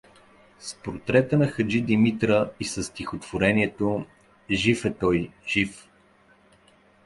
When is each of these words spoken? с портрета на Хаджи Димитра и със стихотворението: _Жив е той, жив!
с 0.59 0.73
портрета 0.75 1.37
на 1.37 1.47
Хаджи 1.47 1.81
Димитра 1.81 2.51
и 2.59 2.65
със 2.65 2.87
стихотворението: 2.87 4.05
_Жив 4.51 4.85
е 4.89 4.93
той, 4.93 5.31
жив! 5.47 5.87